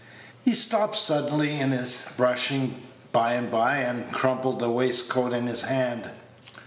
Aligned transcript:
He 0.43 0.55
stopped 0.55 0.95
suddenly 0.97 1.59
in 1.59 1.69
his 1.69 2.07
brushing 2.17 2.81
by 3.11 3.33
and 3.33 3.51
by, 3.51 3.75
and 3.77 4.11
crumpled 4.11 4.57
the 4.57 4.71
waistcoat 4.71 5.31
in 5.31 5.45
his 5.45 5.61
hand. 5.61 6.09